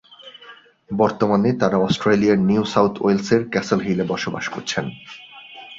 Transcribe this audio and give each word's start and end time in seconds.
বর্তমানে 0.91 1.49
তারা 1.53 1.77
অস্ট্রেলিয়ার 1.77 2.39
নিউ 2.39 2.63
সাউথ 2.63 2.93
ওয়েলসের 3.01 3.41
ক্যাসল 3.49 3.79
হিলে 3.79 4.03
বসবাস 4.03 4.45
করছেন। 4.49 4.85